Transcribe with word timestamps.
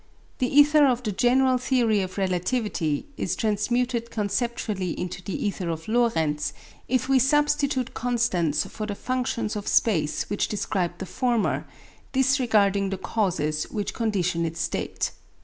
The 0.39 0.47
ether 0.47 0.87
of 0.87 1.03
the 1.03 1.11
general 1.11 1.59
theory 1.59 2.01
of 2.01 2.17
relativity 2.17 3.05
is 3.17 3.35
transmuted 3.35 4.09
conceptually 4.09 4.99
into 4.99 5.21
the 5.23 5.45
ether 5.45 5.69
of 5.69 5.87
Lorentz 5.87 6.53
if 6.87 7.07
we 7.07 7.19
substitute 7.19 7.93
constants 7.93 8.65
for 8.65 8.87
the 8.87 8.95
functions 8.95 9.55
of 9.55 9.67
space 9.67 10.27
which 10.27 10.47
describe 10.47 10.97
the 10.97 11.05
former, 11.05 11.67
disregarding 12.13 12.89
the 12.89 12.97
causes 12.97 13.65
which 13.65 13.93
condition 13.93 14.43
its 14.43 14.59
state. 14.59 15.11